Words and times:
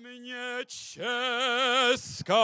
Ziemię 0.00 0.66
cieska 0.66 2.34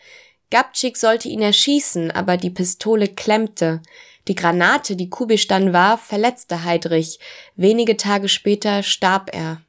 Gabčík 0.52 0.98
sollte 0.98 1.30
ihn 1.30 1.40
erschießen, 1.40 2.10
aber 2.10 2.36
die 2.36 2.50
Pistole 2.50 3.08
klemmte. 3.08 3.80
Die 4.28 4.34
Granate, 4.34 4.96
die 4.96 5.08
Kubisch 5.08 5.48
dann 5.48 5.72
warf, 5.72 6.02
verletzte 6.02 6.64
Heidrich. 6.64 7.18
Wenige 7.56 7.96
Tage 7.96 8.28
später 8.28 8.82
starb 8.82 9.34
er. 9.34 9.62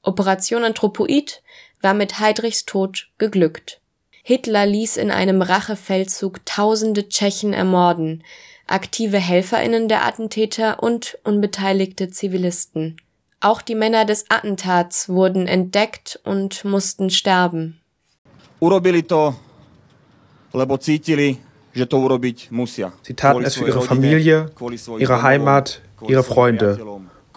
Operation 0.00 0.64
Anthropoid 0.64 1.42
war 1.82 1.92
mit 1.92 2.18
Heidrichs 2.18 2.64
Tod 2.64 3.10
geglückt. 3.18 3.82
Hitler 4.22 4.64
ließ 4.64 4.96
in 4.96 5.10
einem 5.10 5.42
Rachefeldzug 5.42 6.46
tausende 6.46 7.10
Tschechen 7.10 7.52
ermorden 7.52 8.24
aktive 8.68 9.18
Helferinnen 9.18 9.88
der 9.88 10.06
Attentäter 10.06 10.82
und 10.82 11.18
unbeteiligte 11.24 12.10
Zivilisten. 12.10 12.96
Auch 13.40 13.62
die 13.62 13.74
Männer 13.74 14.04
des 14.04 14.30
Attentats 14.30 15.08
wurden 15.08 15.46
entdeckt 15.46 16.18
und 16.24 16.64
mussten 16.64 17.10
sterben. 17.10 17.80
Sie 23.02 23.14
taten 23.14 23.44
es 23.44 23.54
für 23.54 23.66
ihre 23.66 23.82
Familie, 23.82 24.50
ihre 24.98 25.22
Heimat, 25.22 25.82
ihre 26.06 26.24
Freunde 26.24 26.78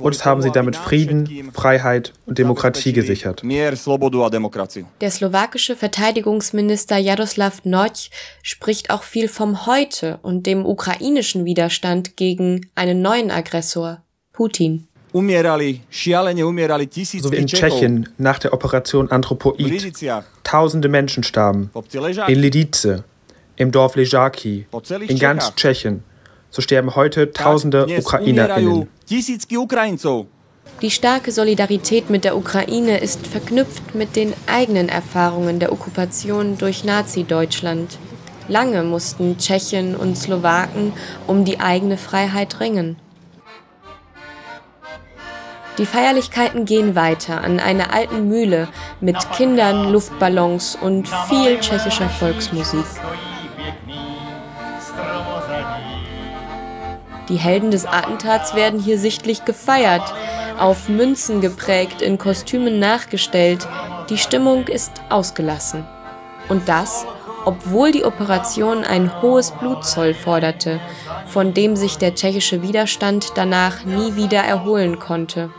uns 0.01 0.25
haben 0.25 0.41
sie 0.41 0.51
damit 0.51 0.75
Frieden, 0.75 1.51
Freiheit 1.53 2.13
und 2.25 2.37
Demokratie 2.37 2.93
gesichert. 2.93 3.43
Der 3.43 5.11
slowakische 5.11 5.75
Verteidigungsminister 5.75 6.97
Jaroslav 6.97 7.61
Noć 7.65 8.09
spricht 8.43 8.89
auch 8.89 9.03
viel 9.03 9.27
vom 9.27 9.65
Heute 9.65 10.19
und 10.21 10.45
dem 10.45 10.65
ukrainischen 10.65 11.45
Widerstand 11.45 12.17
gegen 12.17 12.69
einen 12.75 13.01
neuen 13.01 13.31
Aggressor, 13.31 14.01
Putin. 14.33 14.87
So 15.13 15.21
wie 15.21 15.33
in 17.35 17.47
Tschechien 17.47 18.09
nach 18.17 18.39
der 18.39 18.53
Operation 18.53 19.11
Anthropoid. 19.11 19.93
Tausende 20.43 20.87
Menschen 20.87 21.23
starben. 21.23 21.69
In 22.27 22.39
Lidice, 22.39 23.03
im 23.57 23.71
Dorf 23.71 23.95
Ležáky, 23.95 24.65
in 25.07 25.19
ganz 25.19 25.53
Tschechien 25.55 26.03
so 26.51 26.61
sterben 26.61 26.95
heute 26.95 27.31
tausende 27.31 27.87
UkrainerInnen. 27.97 28.87
Die 30.81 30.91
starke 30.91 31.31
Solidarität 31.31 32.09
mit 32.09 32.23
der 32.23 32.37
Ukraine 32.37 32.99
ist 32.99 33.25
verknüpft 33.25 33.95
mit 33.95 34.15
den 34.15 34.33
eigenen 34.47 34.89
Erfahrungen 34.89 35.59
der 35.59 35.71
Okkupation 35.71 36.57
durch 36.57 36.83
Nazi-Deutschland. 36.83 37.97
Lange 38.47 38.83
mussten 38.83 39.37
Tschechen 39.37 39.95
und 39.95 40.17
Slowaken 40.17 40.93
um 41.27 41.45
die 41.45 41.59
eigene 41.59 41.97
Freiheit 41.97 42.59
ringen. 42.59 42.97
Die 45.77 45.85
Feierlichkeiten 45.85 46.65
gehen 46.65 46.95
weiter 46.95 47.41
an 47.41 47.59
einer 47.59 47.93
alten 47.93 48.27
Mühle 48.27 48.67
mit 48.99 49.17
Kindern, 49.31 49.91
Luftballons 49.91 50.77
und 50.79 51.07
viel 51.29 51.59
tschechischer 51.59 52.09
Volksmusik. 52.09 52.85
Die 57.29 57.37
Helden 57.37 57.71
des 57.71 57.85
Attentats 57.85 58.55
werden 58.55 58.79
hier 58.79 58.97
sichtlich 58.97 59.45
gefeiert, 59.45 60.03
auf 60.59 60.89
Münzen 60.89 61.41
geprägt, 61.41 62.01
in 62.01 62.17
Kostümen 62.17 62.79
nachgestellt. 62.79 63.67
Die 64.09 64.17
Stimmung 64.17 64.67
ist 64.67 64.91
ausgelassen. 65.09 65.85
Und 66.49 66.67
das, 66.67 67.05
obwohl 67.45 67.91
die 67.91 68.03
Operation 68.03 68.83
ein 68.83 69.21
hohes 69.21 69.51
Blutzoll 69.51 70.13
forderte, 70.13 70.79
von 71.27 71.53
dem 71.53 71.75
sich 71.75 71.97
der 71.97 72.15
tschechische 72.15 72.61
Widerstand 72.61 73.31
danach 73.35 73.85
nie 73.85 74.15
wieder 74.15 74.41
erholen 74.41 74.99
konnte. 74.99 75.51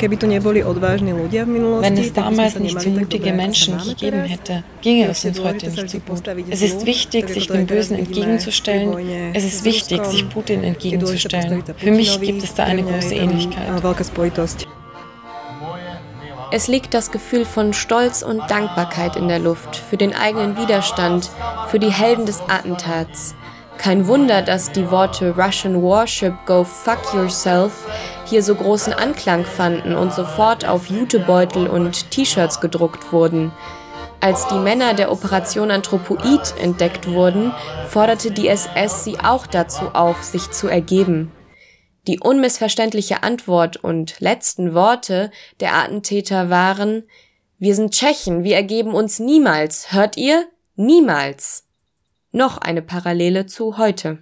Wenn 0.00 1.98
es 1.98 2.12
damals 2.12 2.58
nicht 2.58 2.80
so 2.80 2.90
mutige 2.90 3.32
Menschen 3.32 3.78
gegeben 3.78 4.24
hätte, 4.24 4.62
ginge 4.80 5.08
es 5.08 5.24
uns 5.24 5.40
heute 5.40 5.70
nicht 5.70 5.90
so 5.90 5.98
gut. 5.98 6.22
Es 6.50 6.62
ist 6.62 6.86
wichtig, 6.86 7.28
sich 7.28 7.48
dem 7.48 7.66
Bösen 7.66 7.98
entgegenzustellen. 7.98 9.34
Es 9.34 9.44
ist 9.44 9.64
wichtig, 9.64 10.04
sich 10.04 10.28
Putin 10.28 10.62
entgegenzustellen. 10.62 11.64
Für 11.76 11.90
mich 11.90 12.20
gibt 12.20 12.44
es 12.44 12.54
da 12.54 12.64
eine 12.64 12.82
große 12.84 13.14
Ähnlichkeit. 13.14 13.82
Es 16.50 16.66
liegt 16.66 16.94
das 16.94 17.10
Gefühl 17.10 17.44
von 17.44 17.74
Stolz 17.74 18.22
und 18.22 18.40
Dankbarkeit 18.50 19.16
in 19.16 19.28
der 19.28 19.38
Luft 19.38 19.76
für 19.76 19.98
den 19.98 20.14
eigenen 20.14 20.56
Widerstand, 20.56 21.30
für 21.68 21.78
die 21.78 21.92
Helden 21.92 22.24
des 22.24 22.40
Attentats. 22.48 23.34
Kein 23.78 24.08
Wunder, 24.08 24.42
dass 24.42 24.72
die 24.72 24.90
Worte 24.90 25.36
Russian 25.36 25.80
Warship 25.80 26.34
Go 26.46 26.64
Fuck 26.64 27.14
Yourself 27.14 27.86
hier 28.26 28.42
so 28.42 28.56
großen 28.56 28.92
Anklang 28.92 29.44
fanden 29.44 29.94
und 29.94 30.12
sofort 30.12 30.66
auf 30.66 30.88
Jutebeutel 30.88 31.68
und 31.68 32.10
T-Shirts 32.10 32.60
gedruckt 32.60 33.12
wurden. 33.12 33.52
Als 34.20 34.48
die 34.48 34.58
Männer 34.58 34.94
der 34.94 35.12
Operation 35.12 35.70
Anthropoid 35.70 36.54
entdeckt 36.60 37.08
wurden, 37.08 37.52
forderte 37.88 38.32
die 38.32 38.48
SS 38.48 39.04
sie 39.04 39.20
auch 39.20 39.46
dazu 39.46 39.94
auf, 39.94 40.24
sich 40.24 40.50
zu 40.50 40.66
ergeben. 40.66 41.30
Die 42.08 42.18
unmissverständliche 42.18 43.22
Antwort 43.22 43.76
und 43.76 44.18
letzten 44.18 44.74
Worte 44.74 45.30
der 45.60 45.74
Attentäter 45.74 46.50
waren 46.50 47.04
Wir 47.58 47.76
sind 47.76 47.94
Tschechen, 47.94 48.42
wir 48.42 48.56
ergeben 48.56 48.92
uns 48.92 49.20
niemals, 49.20 49.92
hört 49.92 50.16
ihr? 50.16 50.46
Niemals 50.74 51.67
noch 52.30 52.58
eine 52.58 52.82
Parallele 52.82 53.46
zu 53.46 53.78
heute. 53.78 54.18